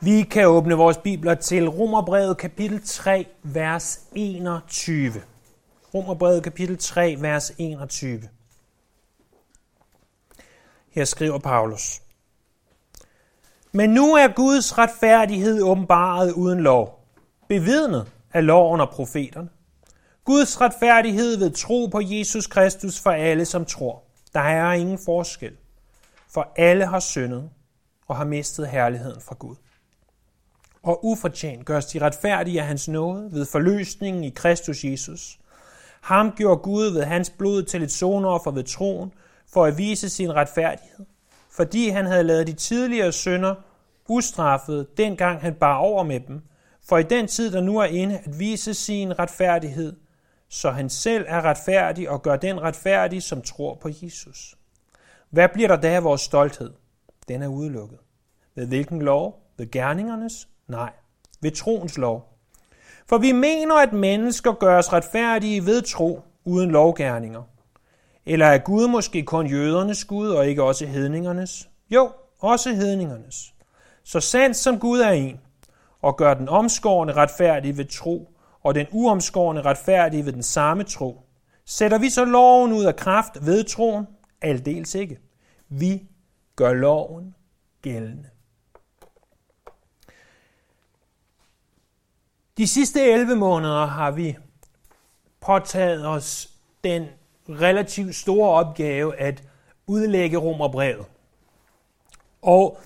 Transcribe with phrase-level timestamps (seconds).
[0.00, 5.12] Vi kan åbne vores bibler til Romerbrevet kapitel 3, vers 21.
[5.94, 8.22] Romerbrevet kapitel 3, vers 21.
[10.90, 12.02] Her skriver Paulus.
[13.72, 17.04] Men nu er Guds retfærdighed åbenbaret uden lov,
[17.48, 19.48] bevidnet af loven og profeterne.
[20.24, 24.02] Guds retfærdighed ved tro på Jesus Kristus for alle, som tror.
[24.34, 25.56] Der er ingen forskel,
[26.28, 27.50] for alle har syndet
[28.08, 29.56] og har mistet herligheden fra Gud
[30.88, 35.38] og ufortjent gøres de retfærdige af hans nåde ved forløsningen i Kristus Jesus.
[36.00, 39.12] Ham gjorde Gud ved hans blod til et sonoffer ved troen,
[39.52, 41.06] for at vise sin retfærdighed,
[41.50, 43.54] fordi han havde lavet de tidligere sønder
[44.08, 46.42] ustraffet, dengang han bar over med dem,
[46.88, 49.96] for i den tid, der nu er inde, at vise sin retfærdighed,
[50.48, 54.54] så han selv er retfærdig og gør den retfærdig, som tror på Jesus.
[55.30, 56.70] Hvad bliver der da af vores stolthed?
[57.28, 57.98] Den er udelukket.
[58.54, 59.42] Ved hvilken lov?
[59.56, 60.48] Ved gerningernes?
[60.68, 60.92] Nej,
[61.40, 62.38] ved troens lov.
[63.06, 67.42] For vi mener, at mennesker gøres retfærdige ved tro, uden lovgærninger.
[68.26, 71.68] Eller er Gud måske kun jødernes Gud, og ikke også hedningernes?
[71.90, 73.54] Jo, også hedningernes.
[74.04, 75.40] Så sandt som Gud er en,
[76.02, 81.22] og gør den omskårne retfærdig ved tro, og den uomskårne retfærdige ved den samme tro,
[81.64, 84.06] sætter vi så loven ud af kraft ved troen?
[84.42, 85.18] Aldeles ikke.
[85.68, 86.02] Vi
[86.56, 87.34] gør loven
[87.82, 88.28] gældende.
[92.58, 94.36] De sidste 11 måneder har vi
[95.40, 96.50] påtaget os
[96.84, 97.06] den
[97.48, 99.42] relativt store opgave at
[99.86, 101.06] udlægge romerbrevet.
[102.42, 102.78] Og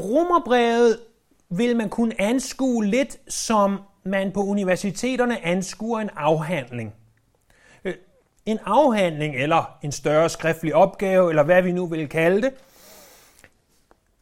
[0.00, 0.98] romerbrevet
[1.48, 6.94] vil man kunne anskue lidt som man på universiteterne anskuer en afhandling.
[7.84, 7.94] Øh,
[8.46, 12.54] en afhandling eller en større skriftlig opgave, eller hvad vi nu vil kalde det,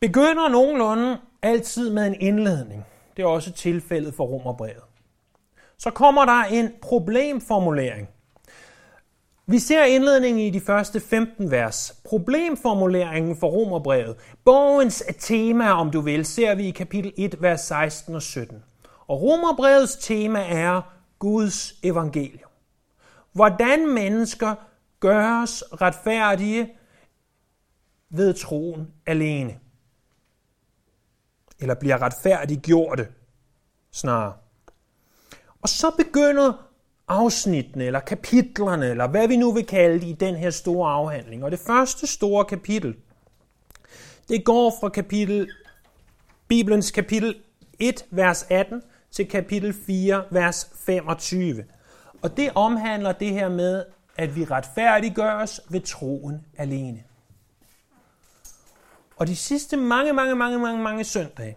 [0.01, 2.85] begynder nogenlunde altid med en indledning.
[3.17, 4.83] Det er også tilfældet for romerbrevet.
[5.79, 8.09] Så kommer der en problemformulering.
[9.47, 12.01] Vi ser indledningen i de første 15 vers.
[12.05, 18.15] Problemformuleringen for romerbrevet, bogens tema, om du vil, ser vi i kapitel 1, vers 16
[18.15, 18.63] og 17.
[19.07, 20.81] Og romerbrevets tema er
[21.19, 22.51] Guds evangelium.
[23.33, 24.55] Hvordan mennesker
[25.01, 26.71] gøres retfærdige
[28.11, 29.59] ved troen alene
[31.65, 33.09] eller bliver retfærdiggjorte
[33.93, 34.33] snarere.
[35.63, 36.53] Og så begynder
[37.09, 41.45] afsnittene, eller kapitlerne, eller hvad vi nu vil kalde det, i den her store afhandling.
[41.45, 42.97] Og det første store kapitel,
[44.29, 45.51] det går fra kapitel,
[46.49, 47.35] Bibelens kapitel
[47.79, 51.65] 1, vers 18, til kapitel 4, vers 25.
[52.23, 53.85] Og det omhandler det her med,
[54.17, 57.03] at vi retfærdiggøres ved troen alene.
[59.17, 61.57] Og de sidste mange, mange, mange, mange, mange søndage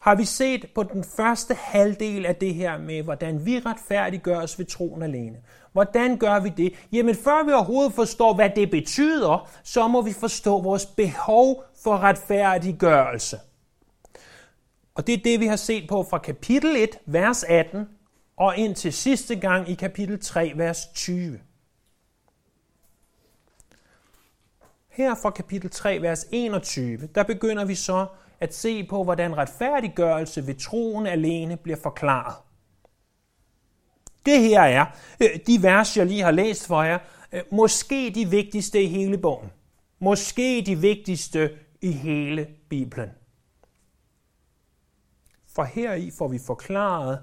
[0.00, 4.66] har vi set på den første halvdel af det her med, hvordan vi retfærdiggøres ved
[4.66, 5.36] troen alene.
[5.72, 6.72] Hvordan gør vi det?
[6.92, 11.98] Jamen før vi overhovedet forstår, hvad det betyder, så må vi forstå vores behov for
[11.98, 13.38] retfærdiggørelse.
[14.94, 17.88] Og det er det, vi har set på fra kapitel 1, vers 18,
[18.36, 21.38] og ind til sidste gang i kapitel 3, vers 20.
[24.94, 28.06] Her fra kapitel 3, vers 21, der begynder vi så
[28.40, 32.34] at se på, hvordan retfærdiggørelse ved troen alene bliver forklaret.
[34.26, 34.86] Det her er
[35.22, 36.98] øh, de vers, jeg lige har læst for jer,
[37.32, 39.50] øh, måske de vigtigste i hele bogen.
[39.98, 41.50] Måske de vigtigste
[41.80, 43.10] i hele Bibelen.
[45.54, 47.18] For heri får vi forklaret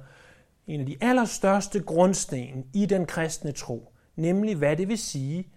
[0.68, 5.51] en af de allerstørste grundsten i den kristne tro, nemlig hvad det vil sige,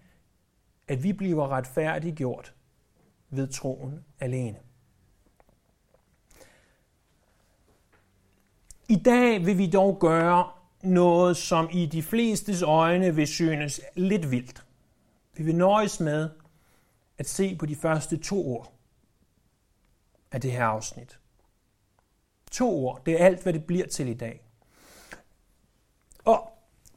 [0.89, 2.55] at vi bliver retfærdiggjort
[3.31, 4.59] ved troen alene.
[8.89, 10.51] I dag vil vi dog gøre
[10.83, 14.67] noget, som i de flestes øjne vil synes lidt vildt.
[15.35, 16.31] Vi vil nøjes med
[17.19, 18.73] at se på de første to ord
[20.33, 21.19] af det her afsnit.
[22.51, 24.45] To ord, det er alt, hvad det bliver til i dag.
[26.25, 26.54] Og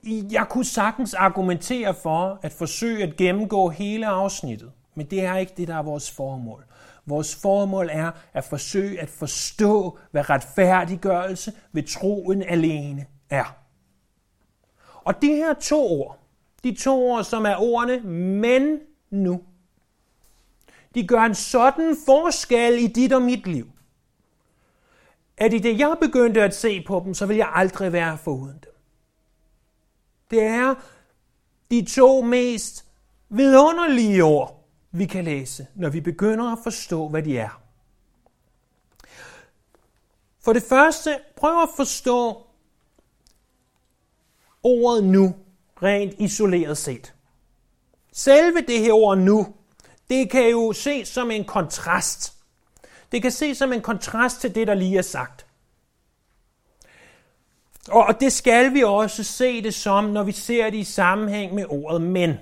[0.07, 5.53] jeg kunne sagtens argumentere for at forsøge at gennemgå hele afsnittet, men det er ikke
[5.57, 6.63] det, der er vores formål.
[7.05, 13.55] Vores formål er at forsøge at forstå, hvad retfærdiggørelse ved troen alene er.
[15.03, 16.19] Og de her to ord,
[16.63, 17.99] de to ord, som er ordene
[18.39, 19.41] men nu,
[20.95, 23.67] de gør en sådan forskel i dit og mit liv,
[25.37, 28.59] at i det jeg begyndte at se på dem, så vil jeg aldrig være foruden
[28.63, 28.76] dem.
[30.31, 30.75] Det er
[31.71, 32.85] de to mest
[33.29, 37.61] vidunderlige ord, vi kan læse, når vi begynder at forstå, hvad de er.
[40.43, 42.47] For det første, prøv at forstå
[44.63, 45.35] ordet nu,
[45.83, 47.13] rent isoleret set.
[48.13, 49.55] Selve det her ord nu,
[50.09, 52.33] det kan jo ses som en kontrast.
[53.11, 55.46] Det kan ses som en kontrast til det, der lige er sagt.
[57.87, 61.65] Og det skal vi også se det som, når vi ser det i sammenhæng med
[61.69, 62.33] ordet men.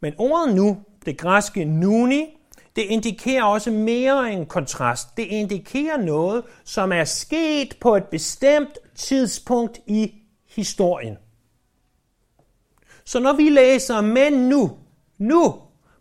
[0.00, 2.38] Men ordet nu, det græske nuni,
[2.76, 5.16] det indikerer også mere en kontrast.
[5.16, 10.14] Det indikerer noget, som er sket på et bestemt tidspunkt i
[10.46, 11.16] historien.
[13.04, 14.78] Så når vi læser men nu,
[15.18, 15.54] nu,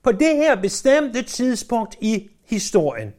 [0.04, 3.14] på det her bestemte tidspunkt i historien,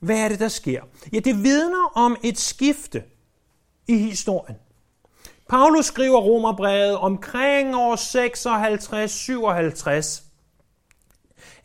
[0.00, 0.82] hvad er det, der sker?
[1.12, 3.02] Ja, det vidner om et skifte
[3.88, 4.56] i historien.
[5.48, 7.96] Paulus skriver romerbrevet omkring år
[10.20, 10.22] 56-57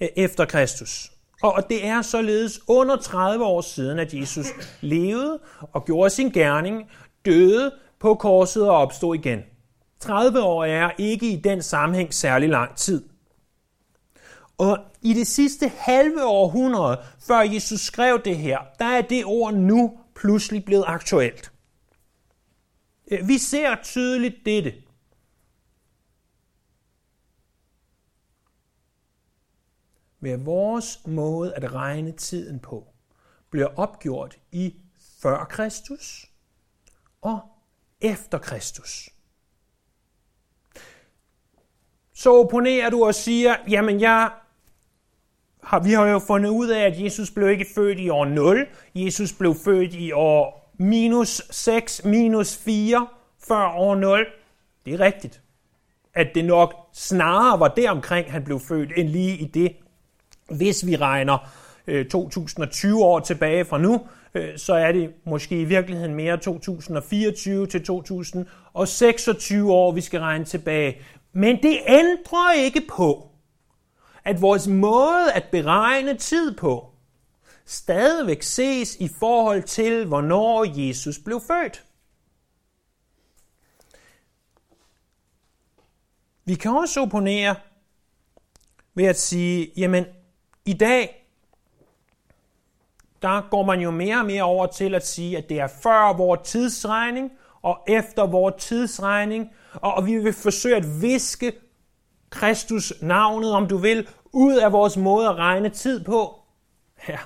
[0.01, 1.11] øh, efter Kristus.
[1.43, 4.45] Og det er således under 30 år siden, at Jesus
[4.81, 5.39] levede
[5.73, 6.89] og gjorde sin gerning,
[7.25, 9.39] døde på korset og opstod igen.
[9.99, 13.03] 30 år er ikke i den sammenhæng særlig lang tid.
[14.57, 19.53] Og i det sidste halve århundrede, før Jesus skrev det her, der er det ord
[19.53, 21.51] nu pludselig blevet aktuelt.
[23.11, 24.73] Øh, vi ser tydeligt dette.
[30.19, 32.87] Med vores måde at regne tiden på,
[33.49, 34.75] bliver opgjort i
[35.21, 36.31] før Kristus
[37.21, 37.39] og
[38.01, 39.09] efter Kristus.
[42.13, 44.31] Så opponerer du og siger, jamen jeg
[45.65, 48.67] har, vi har jo fundet ud af, at Jesus blev ikke født i år 0.
[48.95, 53.07] Jesus blev født i år minus 6, minus 4
[53.47, 54.25] før år 0.
[54.85, 55.41] Det er rigtigt.
[56.13, 59.75] At det nok snarere var deromkring, han blev født, end lige i det.
[60.49, 61.51] Hvis vi regner
[61.87, 64.01] øh, 2020 år tilbage fra nu,
[64.33, 70.45] øh, så er det måske i virkeligheden mere 2024 til 2026 år, vi skal regne
[70.45, 70.97] tilbage.
[71.33, 73.34] Men det ændrer ikke på,
[74.25, 76.91] at vores måde at beregne tid på
[77.65, 81.83] stadigvæk ses i forhold til, hvornår Jesus blev født.
[86.45, 87.55] Vi kan også opponere
[88.93, 90.05] ved at sige, jamen
[90.65, 91.27] i dag,
[93.21, 96.17] der går man jo mere og mere over til at sige, at det er før
[96.17, 97.31] vores tidsregning
[97.61, 101.53] og efter vores tidsregning, og vi vil forsøge at viske
[102.35, 106.35] Kristus navnet, om du vil, ud af vores måde at regne tid på.
[107.09, 107.19] Ja,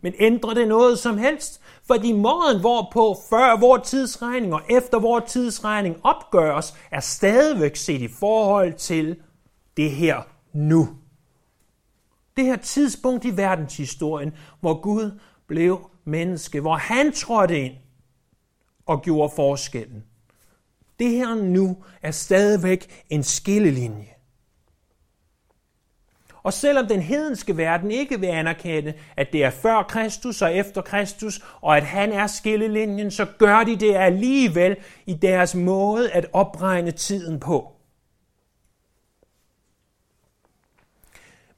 [0.00, 1.60] men ændrer det noget som helst?
[1.86, 8.08] Fordi måden, hvorpå før vores tidsregning og efter vores tidsregning opgøres, er stadigvæk set i
[8.08, 9.16] forhold til
[9.76, 10.22] det her
[10.52, 10.88] nu.
[12.36, 17.74] Det her tidspunkt i verdenshistorien, hvor Gud blev menneske, hvor han trådte ind
[18.86, 20.04] og gjorde forskellen.
[20.98, 24.11] Det her nu er stadigvæk en skillelinje.
[26.42, 30.82] Og selvom den hedenske verden ikke vil anerkende, at det er før Kristus og efter
[30.82, 36.26] Kristus, og at han er skillelinjen, så gør de det alligevel i deres måde at
[36.32, 37.72] opregne tiden på.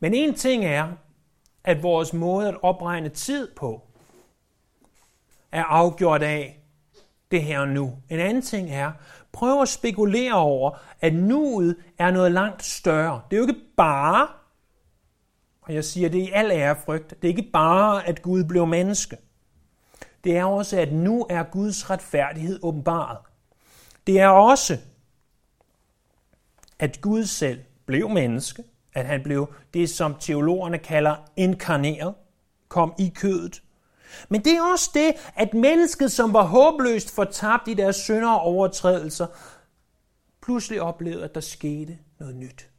[0.00, 0.88] Men en ting er,
[1.64, 3.82] at vores måde at opregne tid på
[5.52, 6.60] er afgjort af
[7.30, 7.92] det her nu.
[8.10, 8.92] En anden ting er,
[9.32, 13.22] prøv at spekulere over, at nuet er noget langt større.
[13.30, 14.28] Det er jo ikke bare
[15.66, 17.10] og jeg siger det i al ærefrygt.
[17.10, 19.16] Det er ikke bare, at Gud blev menneske.
[20.24, 23.18] Det er også, at nu er Guds retfærdighed åbenbaret.
[24.06, 24.78] Det er også,
[26.78, 32.14] at Gud selv blev menneske, at han blev det, som teologerne kalder inkarneret,
[32.68, 33.62] kom i kødet.
[34.28, 38.40] Men det er også det, at mennesket, som var håbløst fortabt i deres synder og
[38.40, 39.26] overtrædelser,
[40.42, 42.70] pludselig oplevede, at der skete noget nyt.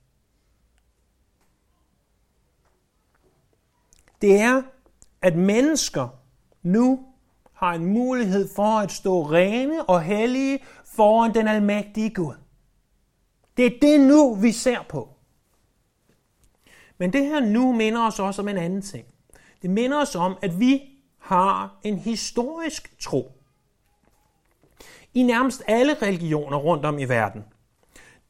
[4.21, 4.61] Det er,
[5.21, 6.07] at mennesker
[6.63, 7.05] nu
[7.53, 12.35] har en mulighed for at stå rene og hellige foran den almægtige Gud.
[13.57, 15.09] Det er det nu, vi ser på.
[16.97, 19.05] Men det her nu minder os også om en anden ting.
[19.61, 20.81] Det minder os om, at vi
[21.17, 23.31] har en historisk tro.
[25.13, 27.43] I nærmest alle religioner rundt om i verden,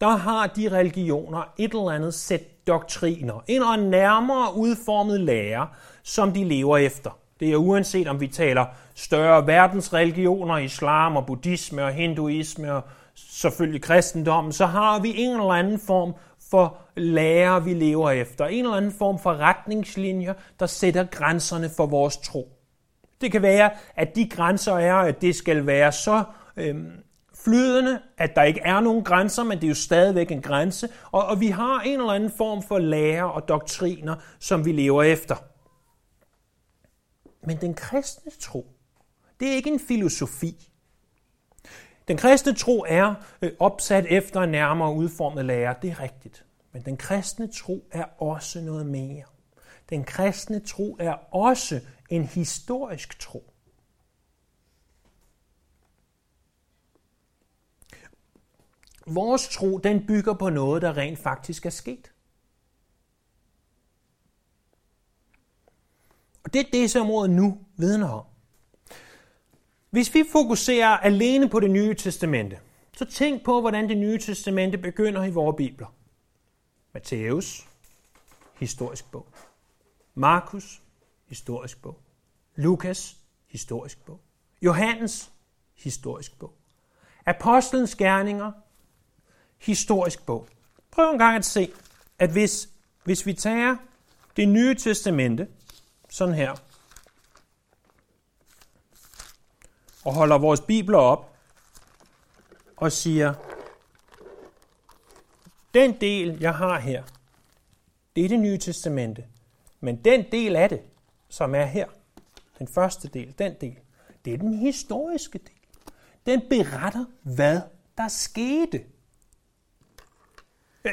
[0.02, 5.68] der har de religioner et eller andet sæt doktriner, en og nærmere udformet lære,
[6.04, 7.18] som de lever efter.
[7.40, 12.84] Det er uanset om vi taler større verdensreligioner, islam og buddhisme og hinduisme og
[13.16, 16.14] selvfølgelig kristendommen, så har vi en eller anden form
[16.50, 18.46] for lære, vi lever efter.
[18.46, 22.52] En eller anden form for retningslinjer, der sætter grænserne for vores tro.
[23.22, 26.24] Det kan være, at de grænser er, at det skal være så
[26.58, 26.92] øhm,
[27.46, 31.26] flydende, at der ikke er nogen grænser, men det er jo stadigvæk en grænse, og,
[31.26, 35.36] og vi har en eller anden form for lære og doktriner, som vi lever efter.
[37.48, 38.68] Men den kristne tro,
[39.40, 40.70] det er ikke en filosofi.
[42.08, 46.46] Den kristne tro er øh, opsat efter en nærmere udformet lære, det er rigtigt.
[46.72, 49.24] Men den kristne tro er også noget mere.
[49.90, 53.55] Den kristne tro er også en historisk tro.
[59.06, 62.12] Vores tro, den bygger på noget, der rent faktisk er sket.
[66.44, 68.26] Og det er det, som ordet nu vidner om.
[69.90, 72.60] Hvis vi fokuserer alene på det nye testamente,
[72.94, 75.88] så tænk på, hvordan det nye testamente begynder i vores bibler.
[76.94, 77.68] Matthæus,
[78.60, 79.28] historisk bog.
[80.14, 80.82] Markus,
[81.26, 82.00] historisk bog.
[82.56, 84.20] Lukas, historisk bog.
[84.62, 85.32] Johannes,
[85.76, 86.54] historisk bog.
[87.26, 88.52] Apostlens gerninger,
[89.58, 90.48] historisk bog.
[90.92, 91.72] Prøv en gang at se,
[92.20, 92.70] at hvis,
[93.04, 93.76] hvis vi tager
[94.38, 95.48] det nye testamente,
[96.10, 96.56] sådan her,
[100.06, 101.36] og holder vores bibler op
[102.78, 103.34] og siger,
[105.74, 107.04] den del, jeg har her,
[108.16, 109.26] det er det nye testamente.
[109.80, 110.82] Men den del af det,
[111.30, 111.88] som er her,
[112.60, 113.80] den første del, den del,
[114.26, 115.50] det er den historiske del.
[116.26, 117.62] Den beretter, hvad
[117.98, 118.84] der skete.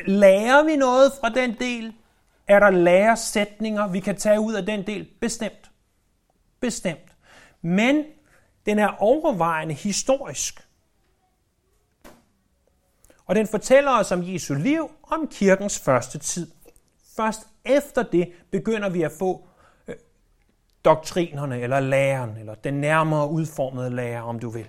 [0.07, 1.93] Lærer vi noget fra den del?
[2.49, 5.09] Er der læresætninger, vi kan tage ud af den del?
[5.21, 5.71] Bestemt.
[6.61, 7.17] Bestemt.
[7.63, 8.05] Men
[8.67, 10.69] den er overvejende historisk.
[13.27, 16.51] Og den fortæller os om Jesu liv, om kirkens første tid.
[17.17, 19.47] Først efter det begynder vi at få
[19.89, 19.95] øh,
[20.85, 24.69] doktrinerne, eller læren, eller den nærmere udformede lære, om du vil.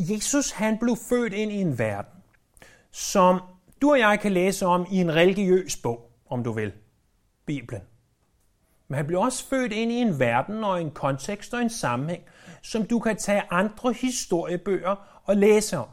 [0.00, 2.22] Jesus han blev født ind i en verden,
[2.90, 3.40] som
[3.82, 6.72] du og jeg kan læse om i en religiøs bog, om du vil,
[7.46, 7.82] Bibelen.
[8.88, 12.22] Men han blev også født ind i en verden og en kontekst og en sammenhæng,
[12.62, 15.88] som du kan tage andre historiebøger og læse om.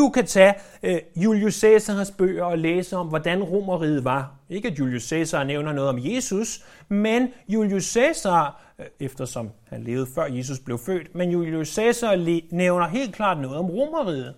[0.00, 4.34] Du kan tage øh, Julius Caesars bøger og læse om, hvordan romeriet var.
[4.48, 10.06] Ikke at Julius Caesar nævner noget om Jesus, men Julius Caesar, øh, eftersom han levede
[10.14, 12.16] før Jesus blev født, men Julius Caesar
[12.54, 14.34] nævner helt klart noget om romeriet.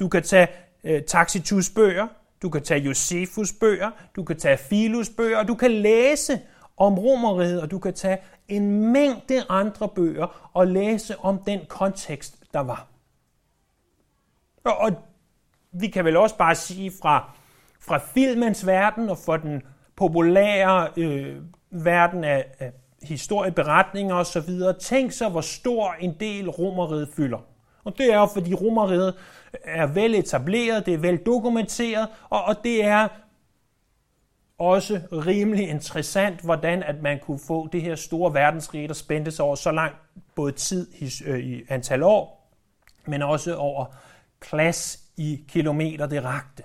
[0.00, 0.48] Du kan tage
[0.84, 2.06] øh, Tacitus bøger,
[2.42, 6.40] du kan tage Josephus bøger, du kan tage Filus bøger, og du kan læse
[6.76, 12.36] om romeriet, og du kan tage en mængde andre bøger og læse om den kontekst,
[12.54, 12.93] der var.
[14.64, 14.92] Og, og
[15.72, 17.32] vi kan vel også bare sige fra,
[17.80, 19.62] fra filmens verden og fra den
[19.96, 21.36] populære øh,
[21.70, 27.38] verden af, af historieberetninger osv., tænk så, hvor stor en del romeriet fylder.
[27.84, 29.14] Og det er jo, fordi romeriet
[29.64, 33.08] er vel etableret, det er vel dokumenteret, og, og det er
[34.58, 39.44] også rimelig interessant, hvordan at man kunne få det her store verdensrige, der spændte sig
[39.44, 39.94] over så lang
[40.34, 40.88] både tid
[41.26, 42.50] øh, i antal år,
[43.06, 43.86] men også over
[44.48, 46.62] plads i kilometer, det rakte.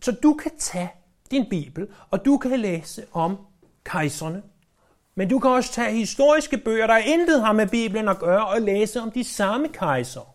[0.00, 0.90] Så du kan tage
[1.30, 3.38] din bibel, og du kan læse om
[3.84, 4.42] kejserne,
[5.14, 8.60] men du kan også tage historiske bøger, der intet har med Bibelen at gøre, og
[8.60, 10.34] læse om de samme kejser.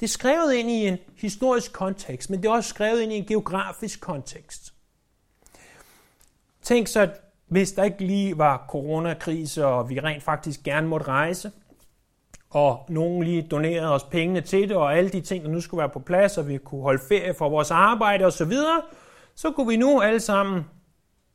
[0.00, 3.16] Det er skrevet ind i en historisk kontekst, men det er også skrevet ind i
[3.16, 4.74] en geografisk kontekst.
[6.62, 7.10] Tænk så,
[7.46, 11.52] hvis der ikke lige var coronakrise, og vi rent faktisk gerne måtte rejse,
[12.54, 15.78] og nogen lige donerede os pengene til det, og alle de ting, der nu skulle
[15.78, 18.80] være på plads, og vi kunne holde ferie for vores arbejde osv., så
[19.34, 20.64] så kunne vi nu alle sammen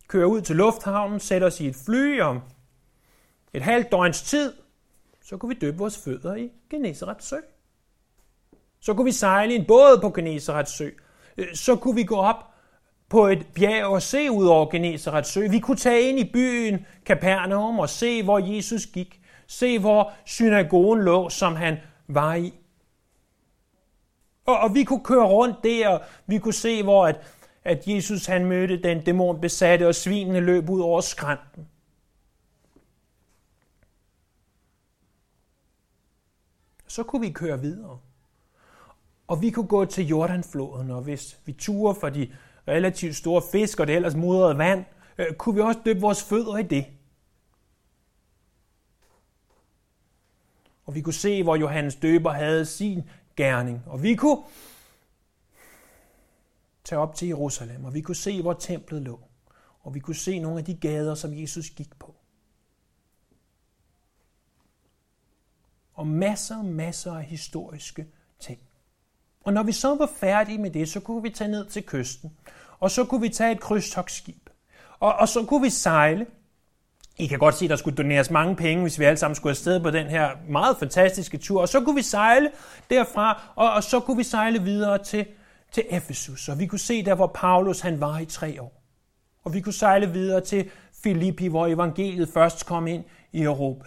[0.07, 2.41] køre ud til lufthavnen, sætte os i et fly om
[3.53, 4.53] et halvt døgns tid,
[5.23, 7.35] så kunne vi døbe vores fødder i Genesarets sø.
[8.79, 10.89] Så kunne vi sejle i en båd på Genesarets sø.
[11.37, 12.45] Øh, så kunne vi gå op
[13.09, 15.47] på et bjerg og se ud over Genesarets sø.
[15.47, 19.18] Vi kunne tage ind i byen Capernaum og se, hvor Jesus gik.
[19.49, 21.77] Se, hvor synagogen lå, som han
[22.07, 22.53] var i.
[24.45, 27.21] Og, og vi kunne køre rundt der, og vi kunne se, hvor at,
[27.63, 31.67] at Jesus han mødte den dæmon besatte, og svinene løb ud over skrænten.
[36.87, 37.99] Så kunne vi køre videre.
[39.27, 42.31] Og vi kunne gå til Jordanfloden, og hvis vi turer for de
[42.67, 44.85] relativt store fisk og det ellers mudrede vand,
[45.17, 46.85] øh, kunne vi også døbe vores fødder i det.
[50.89, 53.03] Og vi kunne se, hvor Johannes døber havde sin
[53.35, 53.83] gerning.
[53.85, 54.43] Og vi kunne
[56.83, 59.19] tage op til Jerusalem, og vi kunne se, hvor templet lå.
[59.81, 62.15] Og vi kunne se nogle af de gader, som Jesus gik på.
[65.93, 68.07] Og masser og masser af historiske
[68.39, 68.59] ting.
[69.43, 72.37] Og når vi så var færdige med det, så kunne vi tage ned til kysten.
[72.79, 74.49] Og så kunne vi tage et krydstogsskib.
[74.99, 76.27] Og, og så kunne vi sejle.
[77.19, 79.51] I kan godt se, at der skulle doneres mange penge, hvis vi alle sammen skulle
[79.51, 81.61] afsted på den her meget fantastiske tur.
[81.61, 82.51] Og så kunne vi sejle
[82.89, 85.25] derfra, og, og så kunne vi sejle videre til,
[85.71, 86.49] til Ephesus.
[86.49, 88.83] Og vi kunne se der, hvor Paulus han var i tre år.
[89.43, 90.69] Og vi kunne sejle videre til
[91.03, 93.85] Filippi, hvor evangeliet først kom ind i Europa.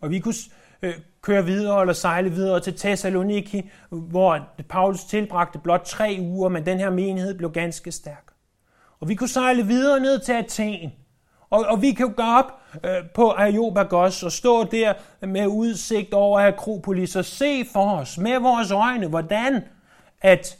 [0.00, 0.34] Og vi kunne
[0.82, 6.66] øh, køre videre eller sejle videre til Thessaloniki, hvor Paulus tilbragte blot tre uger, men
[6.66, 8.32] den her menighed blev ganske stærk.
[9.00, 10.92] Og vi kunne sejle videre ned til Athen.
[11.50, 14.94] Og, og vi kan gå op øh, på Areopagos og stå der
[15.26, 19.62] med udsigt over Akropolis og se for os med vores øjne, hvordan
[20.20, 20.58] at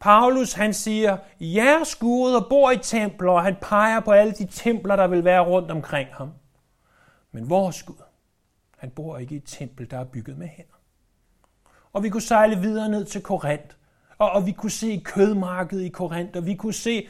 [0.00, 4.96] Paulus han siger, jeres guder bor i templer, og han peger på alle de templer,
[4.96, 6.30] der vil være rundt omkring ham.
[7.32, 7.94] Men vores Gud,
[8.78, 10.80] han bor ikke i et tempel, der er bygget med hænder.
[11.92, 13.76] Og vi kunne sejle videre ned til Korinth,
[14.18, 17.08] og, og vi kunne se kødmarkedet i Korinth, og vi kunne se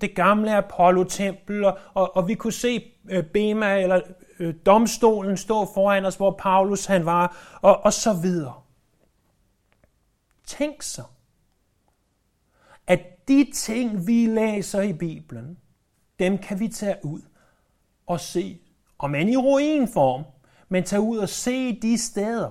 [0.00, 4.00] det gamle Apollo-tempel, og, og, og vi kunne se øh, Bema eller
[4.38, 8.54] øh, domstolen stå foran os, hvor Paulus han var, og, og så videre.
[10.46, 11.02] Tænk så,
[12.86, 15.58] at de ting, vi læser i Bibelen,
[16.18, 17.20] dem kan vi tage ud
[18.06, 18.60] og se,
[18.98, 20.24] om end i ruinform,
[20.68, 22.50] men tage ud og se de steder.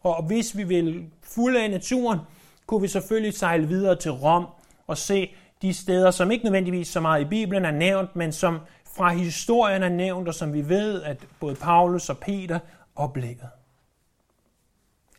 [0.00, 2.18] Og hvis vi vil fulde af naturen,
[2.66, 4.46] kunne vi selvfølgelig sejle videre til Rom
[4.86, 8.60] og se de steder, som ikke nødvendigvis så meget i Bibelen er nævnt, men som
[8.96, 12.58] fra historien er nævnt, og som vi ved, at både Paulus og Peter
[12.96, 13.48] oplevede.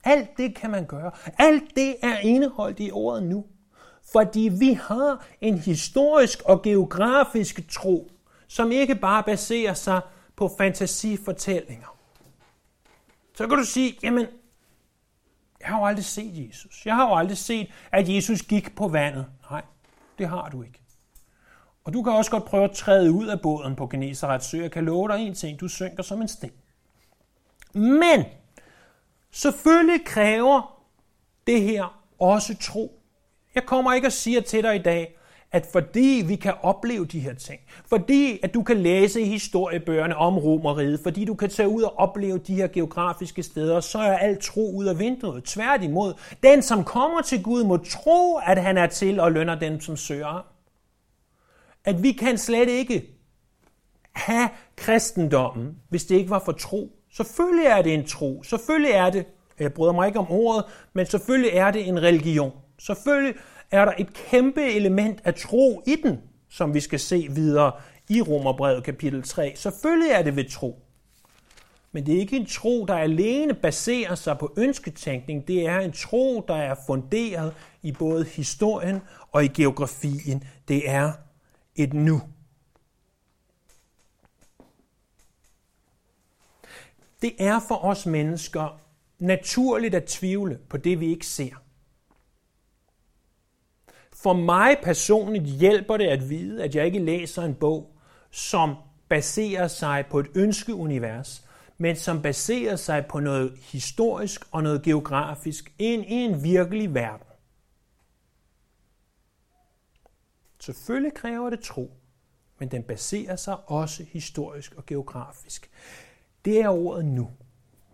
[0.04, 1.12] Alt det kan man gøre.
[1.38, 3.46] Alt det er indeholdt i ordet nu.
[4.12, 8.12] Fordi vi har en historisk og geografisk tro,
[8.48, 10.01] som ikke bare baserer sig
[10.36, 11.98] på fantasifortællinger.
[13.34, 14.25] Så kan du sige, jamen,
[15.60, 16.86] jeg har jo aldrig set Jesus.
[16.86, 19.25] Jeg har jo aldrig set, at Jesus gik på vandet.
[20.18, 20.82] Det har du ikke.
[21.84, 24.62] Og du kan også godt prøve at træde ud af båden på Genesarets sø.
[24.62, 26.52] Jeg kan love dig en ting, du synker som en sten.
[27.74, 28.26] Men
[29.32, 30.84] selvfølgelig kræver
[31.48, 33.02] det her også tro.
[33.56, 35.18] Jeg kommer ikke og siger til dig i dag,
[35.51, 40.16] at fordi vi kan opleve de her ting, fordi at du kan læse i historiebøgerne
[40.16, 44.18] om Romeriet, fordi du kan tage ud og opleve de her geografiske steder, så er
[44.18, 45.44] alt tro ud af vinduet.
[45.44, 49.81] Tværtimod, den som kommer til Gud må tro, at han er til og lønner dem,
[49.81, 50.46] som søger
[51.85, 53.18] At vi kan slet ikke
[54.11, 56.92] have kristendommen, hvis det ikke var for tro.
[57.14, 58.44] Selvfølgelig er det en tro.
[58.44, 59.25] Selvfølgelig er det,
[59.59, 62.51] jeg bryder mig ikke om ordet, men selvfølgelig er det en religion.
[62.79, 63.35] Selvfølgelig
[63.72, 67.72] er der et kæmpe element af tro i den, som vi skal se videre
[68.10, 69.53] i Romerbrevet kapitel 3.
[69.55, 70.81] Selvfølgelig er det ved tro.
[71.92, 75.48] Men det er ikke en tro, der alene baserer sig på ønsketænkning.
[75.48, 80.44] Det er en tro, der er funderet i både historien og i geografien.
[80.68, 81.12] Det er
[81.75, 82.22] et nu.
[87.22, 88.79] Det er for os mennesker
[89.20, 91.55] naturligt at tvivle på det, vi ikke ser.
[94.24, 97.98] For mig personligt hjælper det at vide, at jeg ikke læser en bog,
[98.31, 98.75] som
[99.10, 105.74] baserer sig på et ønskeunivers, men som baserer sig på noget historisk og noget geografisk
[105.79, 107.27] ind i en virkelig verden.
[110.60, 111.92] Selvfølgelig kræver det tro,
[112.60, 115.70] men den baserer sig også historisk og geografisk.
[116.46, 117.31] Det er ordet nu.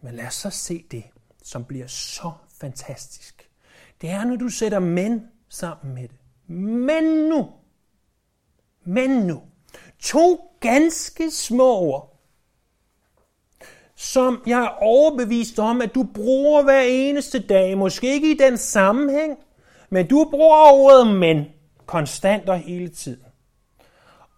[0.02, 1.04] Men lad os så se det,
[1.44, 3.50] som bliver så fantastisk.
[4.02, 6.17] Det er, når du sætter mænd sammen med det.
[6.48, 7.48] Men nu,
[8.86, 9.42] men nu,
[10.00, 12.18] to ganske små ord,
[13.96, 18.58] som jeg er overbevist om, at du bruger hver eneste dag, måske ikke i den
[18.58, 19.38] sammenhæng,
[19.90, 21.46] men du bruger ordet men
[21.86, 23.24] konstant og hele tiden.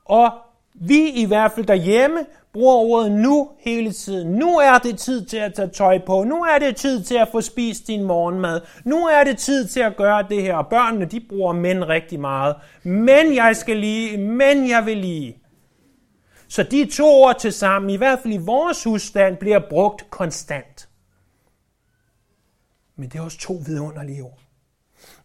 [0.06, 0.32] Og
[0.74, 2.26] vi i hvert fald derhjemme
[2.60, 4.32] bruger ordet nu hele tiden.
[4.32, 6.24] Nu er det tid til at tage tøj på.
[6.24, 8.62] Nu er det tid til at få spist din morgenmad.
[8.84, 10.56] Nu er det tid til at gøre det her.
[10.56, 12.56] Og børnene, de bruger mænd rigtig meget.
[12.84, 15.38] Men jeg skal lige, men jeg vil lige.
[16.48, 20.90] Så de to ord til sammen, i hvert fald i vores husstand, bliver brugt konstant.
[22.96, 24.49] Men det er også to vidunderlige ord.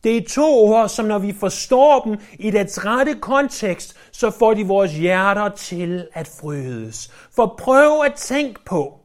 [0.05, 4.55] Det er to ord, som når vi forstår dem i deres rette kontekst, så får
[4.55, 7.11] de vores hjerter til at frydes.
[7.35, 9.01] For prøv at tænke på,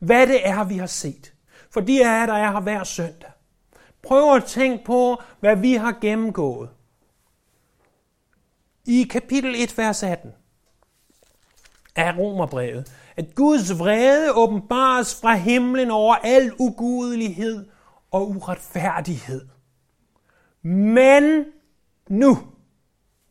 [0.00, 1.32] hvad det er, vi har set.
[1.70, 3.30] For de er der er her hver søndag.
[4.02, 6.68] Prøv at tænke på, hvad vi har gennemgået.
[8.86, 10.30] I kapitel 1, vers 18
[11.96, 17.66] af Romerbrevet, at Guds vrede åbenbares fra himlen over al ugudelighed
[18.10, 19.55] og uretfærdighed.
[20.66, 21.44] Men
[22.08, 22.38] nu,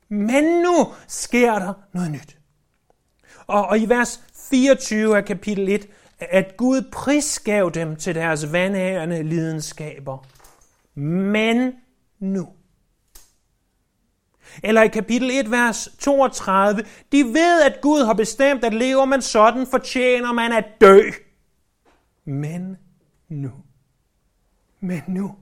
[0.09, 2.37] men nu sker der noget nyt.
[3.47, 5.87] Og, og i vers 24 af kapitel 1,
[6.19, 10.25] at Gud prisgav dem til deres vandærende lidenskaber.
[10.99, 11.73] Men
[12.19, 12.47] nu.
[14.63, 19.21] Eller i kapitel 1, vers 32, de ved, at Gud har bestemt, at lever man
[19.21, 21.01] sådan, fortjener man at dø.
[22.25, 22.77] Men
[23.29, 23.51] nu.
[24.79, 25.35] Men nu.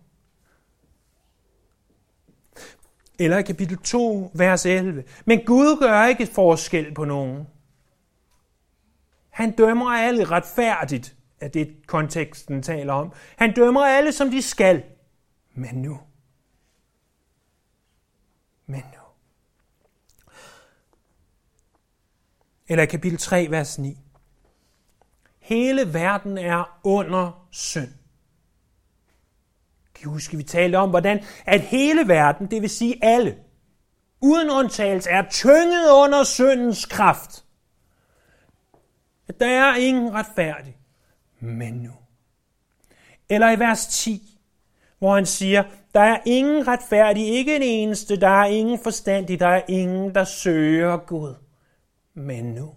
[3.19, 5.04] Eller i kapitel 2, vers 11.
[5.26, 7.47] Men Gud gør ikke forskel på nogen.
[9.30, 13.13] Han dømmer alle retfærdigt, er det konteksten taler om.
[13.36, 14.84] Han dømmer alle, som de skal.
[15.56, 15.99] Men nu.
[18.65, 19.04] Men nu.
[22.67, 23.97] Eller kapitel 3, vers 9.
[25.39, 28.03] Hele verden er under synd.
[30.04, 33.36] Kan I huske, vi talte om, hvordan at hele verden, det vil sige alle,
[34.22, 37.46] uden undtagelse, er tynget under syndens kraft.
[39.28, 40.78] At der er ingen retfærdig.
[41.39, 41.92] Men nu.
[43.30, 44.39] Eller i vers 10,
[45.00, 45.63] hvor han siger,
[45.94, 50.24] der er ingen retfærdig, ikke en eneste, der er ingen forstandig, der er ingen, der
[50.24, 51.36] søger Gud.
[52.13, 52.74] Men nu.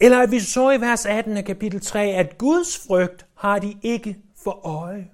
[0.00, 3.76] Eller at vi så i vers 18 af kapitel 3, at Guds frygt har de
[3.82, 5.08] ikke for øje.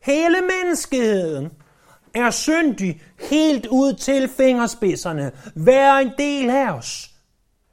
[0.00, 1.52] Hele menneskeheden
[2.14, 5.32] er syndig helt ud til fingerspidserne.
[5.54, 7.14] Hver en del af os.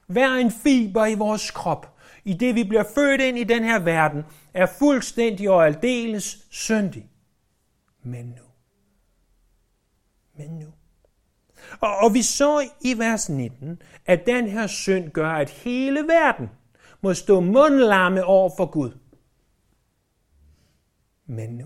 [0.08, 1.98] Hver en fiber i vores krop.
[2.26, 7.10] I det vi bliver født ind i den her verden, er fuldstændig og aldeles syndig.
[8.04, 8.44] Men nu.
[10.38, 10.77] Men nu.
[11.80, 16.49] Og, og vi så i vers 19, at den her synd gør, at hele verden
[17.01, 18.91] må stå mundlamme over for Gud.
[21.27, 21.65] Men nu.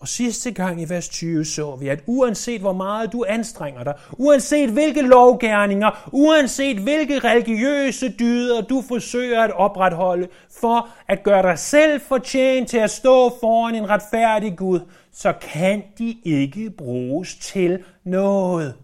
[0.00, 3.94] Og sidste gang i vers 20 så vi, at uanset hvor meget du anstrenger dig,
[4.12, 10.28] uanset hvilke lovgærninger, uanset hvilke religiøse dyder du forsøger at opretholde
[10.60, 14.80] for at gøre dig selv fortjent til at stå foran en retfærdig Gud,
[15.12, 18.74] så kan de ikke bruges til noget.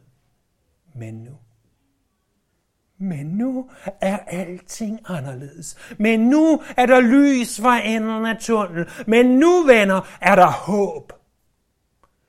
[0.94, 1.32] Men nu.
[2.98, 5.76] Men nu er alting anderledes.
[5.98, 8.86] Men nu er der lys for enden af tunnel.
[9.06, 11.12] Men nu, venner, er der håb.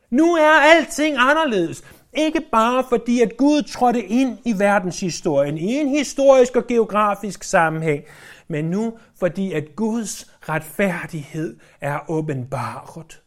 [0.09, 1.83] Nu er alting anderledes.
[2.13, 8.03] Ikke bare fordi, at Gud trådte ind i verdenshistorien i en historisk og geografisk sammenhæng,
[8.47, 13.21] men nu fordi, at Guds retfærdighed er åbenbaret.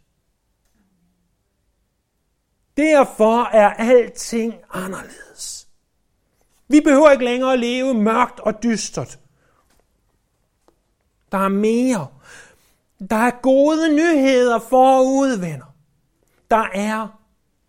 [2.81, 5.69] Derfor er alting anderledes.
[6.69, 9.19] Vi behøver ikke længere at leve mørkt og dystert.
[11.33, 12.07] Der er mere.
[13.11, 15.75] Der er gode nyheder forud, venner.
[16.51, 17.19] Der er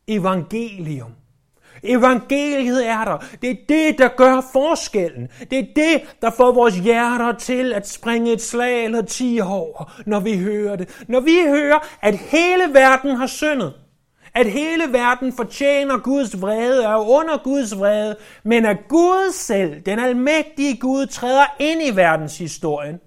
[0.08, 1.12] evangelium.
[1.84, 3.17] Evangeliet er der.
[3.41, 5.30] Det er det, der gør forskellen.
[5.52, 9.91] Det er det, der får vores hjerter til at springe et slag eller ti år,
[10.06, 11.04] når vi hører det.
[11.08, 13.74] Når vi hører, at hele verden har syndet,
[14.33, 19.81] at hele verden fortjener Guds vrede og er under Guds vrede, men at Gud selv,
[19.81, 22.99] den almægtige Gud, træder ind i verdenshistorien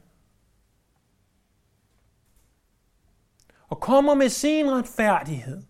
[3.68, 5.62] og kommer med sin retfærdighed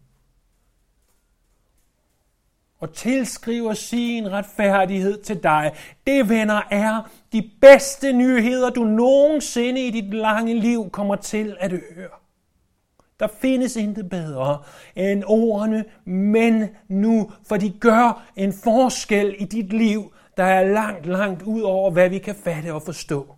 [2.78, 5.72] og tilskriver sin retfærdighed til dig.
[6.06, 11.70] Det, venner, er de bedste nyheder, du nogensinde i dit lange liv kommer til at
[11.70, 12.23] høre.
[13.20, 14.62] Der findes intet bedre
[14.96, 21.06] end ordene, men nu, for de gør en forskel i dit liv, der er langt,
[21.06, 23.34] langt ud over, hvad vi kan fatte og forstå.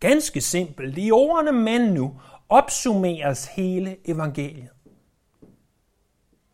[0.00, 4.68] Ganske simpelt, i ordene men nu opsummeres hele evangeliet.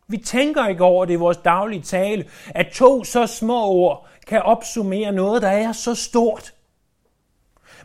[0.07, 4.41] Vi tænker ikke over det i vores daglige tale, at to så små ord kan
[4.41, 6.53] opsummere noget, der er så stort.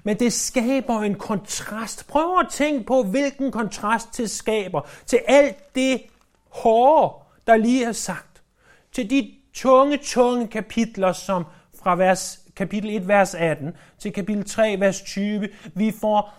[0.04, 2.08] Men det skaber en kontrast.
[2.08, 6.02] Prøv at tænke på, hvilken kontrast det skaber til alt det
[6.48, 7.14] hårde,
[7.46, 8.42] der lige er sagt.
[8.92, 11.44] Til de tunge, tunge kapitler, som
[11.82, 16.34] fra vers, kapitel 1, vers 18 til kapitel 3, vers 20, vi får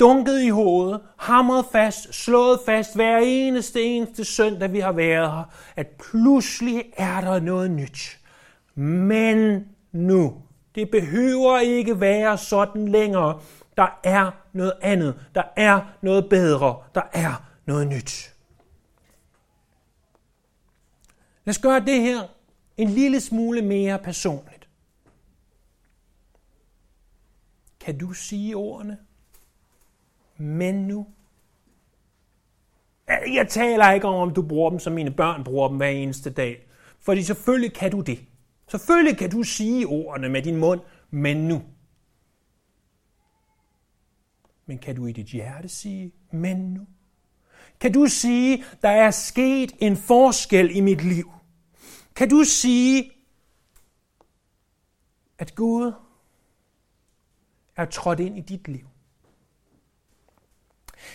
[0.00, 5.52] dunket i hovedet, hamret fast, slået fast hver eneste, eneste søndag, vi har været her,
[5.76, 8.18] at pludselig er der noget nyt.
[8.74, 10.34] Men nu.
[10.76, 13.40] Det behøver ikke være sådan længere.
[13.76, 15.26] Der er noget andet.
[15.34, 16.82] Der er noget bedre.
[16.94, 18.34] Der er noget nyt.
[21.44, 22.22] Lad os gøre det her
[22.76, 24.68] en lille smule mere personligt.
[27.80, 28.98] Kan du sige ordene?
[30.36, 31.06] Men nu.
[33.08, 36.30] Jeg taler ikke om, om du bruger dem, som mine børn bruger dem hver eneste
[36.30, 36.66] dag.
[37.00, 38.18] Fordi selvfølgelig kan du det.
[38.68, 41.62] Selvfølgelig kan du sige ordene med din mund, men nu.
[44.66, 46.86] Men kan du i dit hjerte sige, men nu?
[47.80, 51.32] Kan du sige, der er sket en forskel i mit liv?
[52.14, 53.12] Kan du sige,
[55.38, 55.92] at Gud
[57.76, 58.86] er trådt ind i dit liv?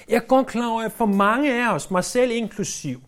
[0.07, 3.03] Jeg er godt klar over, at for mange af os, mig selv inklusiv,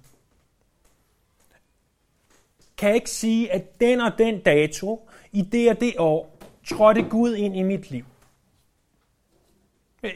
[2.84, 7.36] kan ikke sige, at den og den dato, i det og det år, trådte Gud
[7.36, 8.06] ind i mit liv.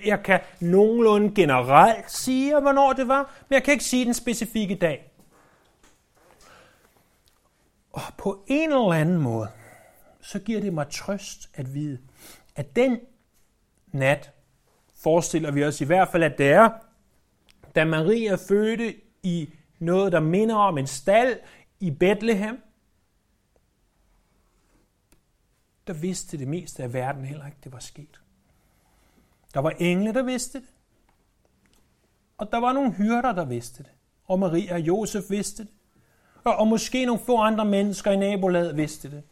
[0.06, 4.75] Jeg kan nogenlunde generelt sige, hvornår det var, men jeg kan ikke sige den specifikke
[4.75, 5.12] dag.
[7.91, 9.47] Og på en eller anden måde,
[10.21, 11.99] så giver det mig trøst at vide,
[12.56, 12.99] at den
[13.91, 14.32] nat,
[15.03, 16.69] forestiller vi os i hvert fald, at det er,
[17.75, 19.49] da Maria fødte i
[19.80, 21.39] noget, der minder om en stald
[21.80, 22.62] i Bethlehem,
[25.88, 28.22] der vidste det meste af verden heller ikke, det var sket.
[29.54, 30.68] Der var engle, der vidste det.
[32.38, 33.92] Og der var nogle hyrder, der vidste det.
[34.26, 35.72] Og Maria og Josef vidste det.
[36.44, 39.24] Og, og måske nogle få andre mennesker i nabolaget vidste det.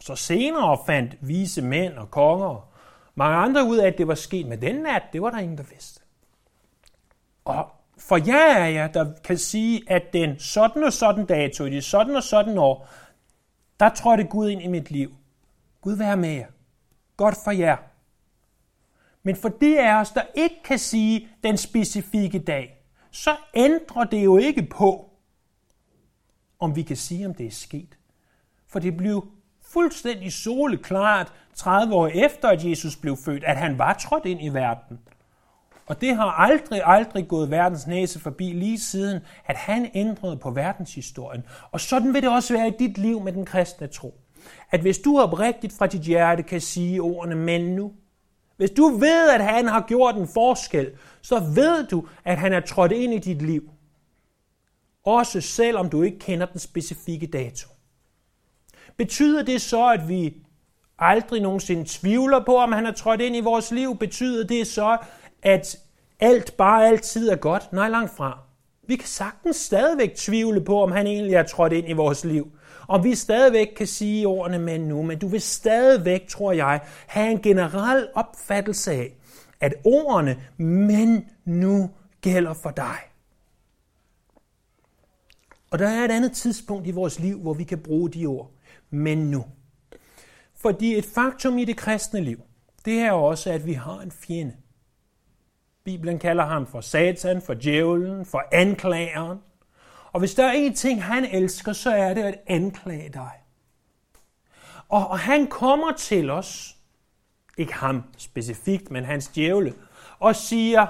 [0.00, 2.64] Så senere fandt vise mænd og konger og
[3.14, 4.46] mange andre ud af, at det var sket.
[4.46, 6.00] med den nat, det var der ingen, der vidste.
[7.44, 7.70] Og
[8.08, 11.84] for jeg er jeg, der kan sige, at den sådan og sådan dato, i det
[11.84, 12.88] sådan og sådan år,
[13.80, 15.14] der trådte Gud ind i mit liv.
[15.80, 16.46] Gud være med jer.
[17.16, 17.76] Godt for jer.
[19.22, 24.24] Men for de af os, der ikke kan sige den specifikke dag, så ændrer det
[24.24, 25.10] jo ikke på,
[26.58, 27.98] om vi kan sige, om det er sket.
[28.66, 29.28] For det blev
[29.62, 34.48] fuldstændig soleklart 30 år efter, at Jesus blev født, at han var trådt ind i
[34.48, 34.98] verden.
[35.86, 40.50] Og det har aldrig, aldrig gået verdens næse forbi lige siden, at han ændrede på
[40.50, 41.42] verdenshistorien.
[41.72, 44.20] Og sådan vil det også være i dit liv med den kristne tro.
[44.70, 47.92] At hvis du oprigtigt fra dit hjerte kan sige ordene, men nu,
[48.56, 50.90] hvis du ved, at han har gjort en forskel,
[51.22, 53.70] så ved du, at han er trådt ind i dit liv.
[55.04, 57.68] Også selvom du ikke kender den specifikke dato.
[58.96, 60.34] Betyder det så, at vi
[60.98, 63.98] aldrig nogensinde tvivler på, om han er trådt ind i vores liv?
[63.98, 64.98] Betyder det så,
[65.44, 65.76] at
[66.20, 67.72] alt bare altid er godt?
[67.72, 68.38] Nej, langt fra.
[68.86, 72.52] Vi kan sagtens stadigvæk tvivle på, om han egentlig er trådt ind i vores liv.
[72.88, 77.30] Om vi stadigvæk kan sige ordene men nu, men du vil stadigvæk, tror jeg, have
[77.30, 79.16] en generel opfattelse af,
[79.60, 82.96] at ordene men nu gælder for dig.
[85.70, 88.50] Og der er et andet tidspunkt i vores liv, hvor vi kan bruge de ord.
[88.90, 89.44] Men nu.
[90.56, 92.40] Fordi et faktum i det kristne liv,
[92.84, 94.52] det er også, at vi har en fjende.
[95.84, 99.38] Bibelen kalder ham for Satan, for djævlen, for anklageren.
[100.12, 103.30] Og hvis der er en ting, han elsker, så er det at anklage dig.
[104.88, 106.76] Og, og han kommer til os,
[107.58, 109.74] ikke ham specifikt, men hans djævle,
[110.18, 110.86] og siger,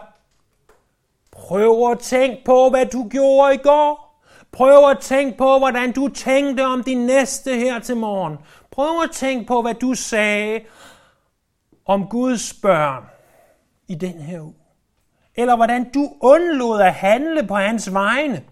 [1.30, 4.20] prøv at tænke på, hvad du gjorde i går.
[4.52, 8.38] Prøv at tænke på, hvordan du tænkte om din næste her til morgen.
[8.70, 10.60] Prøv at tænke på, hvad du sagde
[11.86, 13.04] om Guds børn
[13.88, 14.63] i den her uge.
[15.36, 18.42] Eller hvordan du undlod at handle på hans vegne.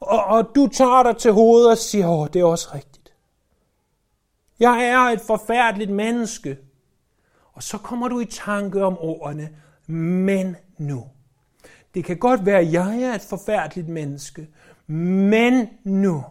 [0.00, 3.12] Og, og du tager dig til hovedet og siger, åh, det er også rigtigt.
[4.60, 6.58] Jeg er et forfærdeligt menneske.
[7.52, 9.48] Og så kommer du i tanke om ordene,
[9.86, 11.04] men nu.
[11.94, 14.48] Det kan godt være, at jeg er et forfærdeligt menneske,
[14.86, 16.24] men nu.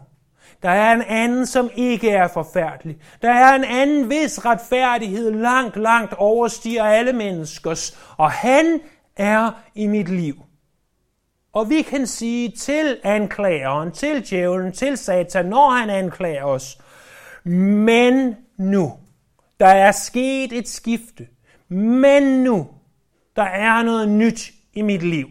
[0.62, 2.98] Der er en anden, som ikke er forfærdelig.
[3.22, 7.98] Der er en anden, hvis retfærdighed langt, langt overstiger alle menneskers.
[8.16, 8.80] Og han
[9.16, 10.44] er i mit liv.
[11.52, 16.78] Og vi kan sige til anklageren, til djævlen, til satan, når han anklager os,
[17.44, 18.92] men nu,
[19.60, 21.28] der er sket et skifte.
[21.68, 22.68] Men nu,
[23.36, 25.28] der er noget nyt i mit liv.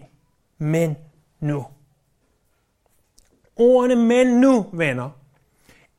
[0.58, 0.98] Men
[1.39, 1.65] nu.
[3.56, 5.10] Ordene men nu, venner,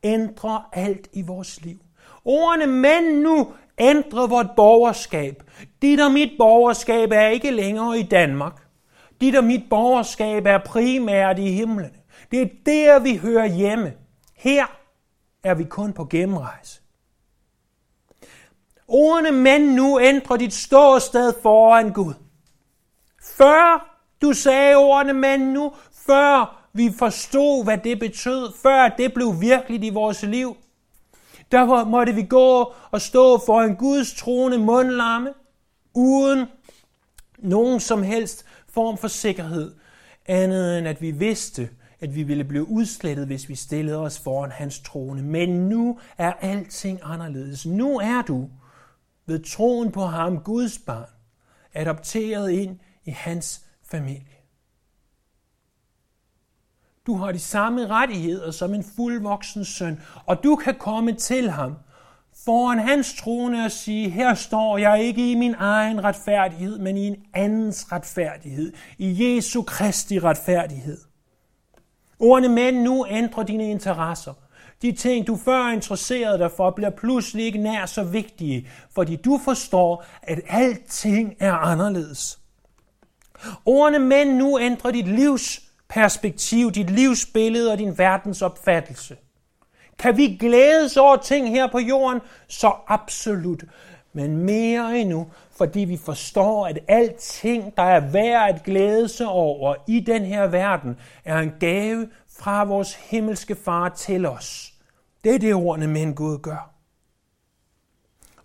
[0.03, 1.79] ændrer alt i vores liv.
[2.25, 5.43] Ordene men nu Ændre vort borgerskab.
[5.81, 8.67] Dit og mit borgerskab er ikke længere i Danmark.
[9.21, 11.91] Dit og mit borgerskab er primært i himlen.
[12.31, 13.93] Det er der, vi hører hjemme.
[14.35, 14.65] Her
[15.43, 16.81] er vi kun på gennemrejse.
[18.87, 22.13] Ordene men nu ændrer dit ståsted foran Gud.
[23.23, 25.73] Før du sagde ordene men nu,
[26.05, 30.57] før vi forstod, hvad det betød, før det blev virkeligt i vores liv,
[31.55, 35.33] Derfor måtte vi gå og stå foran Guds trone mundlamme,
[35.93, 36.45] uden
[37.37, 39.75] nogen som helst form for sikkerhed,
[40.25, 44.51] andet end at vi vidste, at vi ville blive udslettet, hvis vi stillede os foran
[44.51, 45.23] hans trone.
[45.23, 47.65] Men nu er alting anderledes.
[47.65, 48.49] Nu er du
[49.25, 51.09] ved troen på ham, Guds barn,
[51.73, 54.34] adopteret ind i hans familie.
[57.07, 61.75] Du har de samme rettigheder som en fuldvoksen søn, og du kan komme til ham
[62.45, 67.07] foran hans trone og sige, her står jeg ikke i min egen retfærdighed, men i
[67.07, 70.97] en andens retfærdighed, i Jesu Kristi retfærdighed.
[72.19, 74.33] Ordene men nu ændrer dine interesser.
[74.81, 79.39] De ting, du før interesserede dig for, bliver pludselig ikke nær så vigtige, fordi du
[79.45, 82.39] forstår, at alting er anderledes.
[83.65, 89.17] Ordene men nu ændrer dit livs perspektiv, dit livsbillede og din verdensopfattelse.
[89.99, 92.21] Kan vi glædes over ting her på jorden?
[92.47, 93.63] Så absolut.
[94.13, 99.75] Men mere endnu, fordi vi forstår, at alting, der er værd at glæde sig over
[99.87, 104.73] i den her verden, er en gave fra vores himmelske far til os.
[105.23, 106.71] Det er det ordene men Gud gør.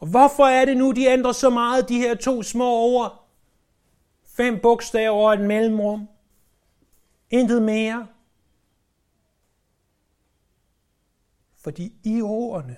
[0.00, 3.28] Og hvorfor er det nu, de ændrer så meget, de her to små ord?
[4.36, 6.08] Fem bogstaver og et mellemrum.
[7.30, 8.08] Intet mere.
[11.56, 12.76] Fordi i ordene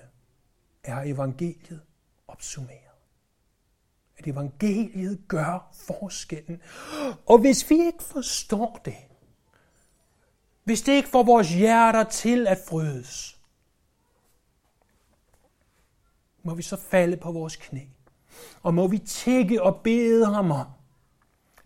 [0.83, 1.81] er evangeliet
[2.27, 2.79] opsummeret.
[4.17, 6.61] At evangeliet gør forskellen.
[7.25, 8.97] Og hvis vi ikke forstår det,
[10.63, 13.39] hvis det ikke får vores hjerter til at frydes,
[16.43, 17.81] må vi så falde på vores knæ.
[18.61, 20.67] Og må vi tække og bede ham om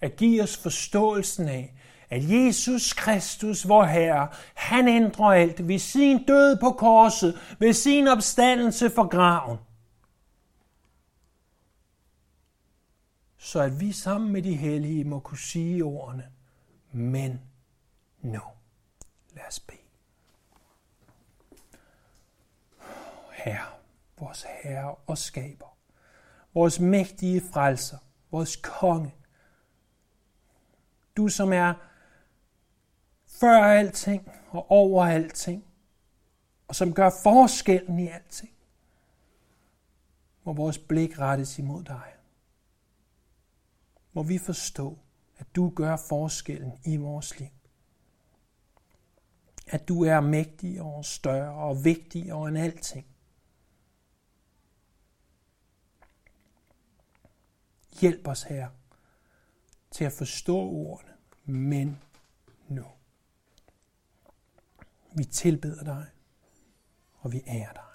[0.02, 1.76] at give os forståelsen af,
[2.09, 8.07] at Jesus Kristus, vor Herre, han ændrer alt ved sin død på korset, ved sin
[8.07, 9.57] opstandelse for graven.
[13.37, 16.31] Så at vi sammen med de hellige må kunne sige ordene,
[16.91, 17.41] men
[18.21, 18.41] nu.
[19.35, 19.77] Lad os bede.
[23.31, 23.67] Herre,
[24.19, 25.77] vores Herre og Skaber,
[26.53, 27.97] vores mægtige frelser,
[28.31, 29.13] vores konge,
[31.17, 31.73] du som er
[33.39, 35.65] før alting og over alting,
[36.67, 38.52] og som gør forskellen i alting,
[40.43, 42.13] må vores blik rettes imod dig.
[44.13, 44.97] Må vi forstå,
[45.38, 47.50] at du gør forskellen i vores liv.
[49.67, 53.06] At du er mægtig og større og vigtigere end alting.
[58.02, 58.69] Hjælp os her
[59.91, 61.13] til at forstå ordene,
[61.45, 62.02] men
[62.67, 62.86] nu.
[65.17, 66.06] Vi tilbeder dig,
[67.13, 67.87] og vi ærer dig.